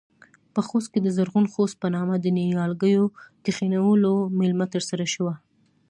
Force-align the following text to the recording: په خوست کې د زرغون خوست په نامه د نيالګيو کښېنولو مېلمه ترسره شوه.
په 0.53 0.61
خوست 0.67 0.89
کې 0.93 0.99
د 1.01 1.07
زرغون 1.17 1.45
خوست 1.53 1.75
په 1.79 1.87
نامه 1.95 2.15
د 2.19 2.25
نيالګيو 2.37 3.05
کښېنولو 3.43 4.13
مېلمه 4.39 4.65
ترسره 4.73 5.05
شوه. 5.13 5.33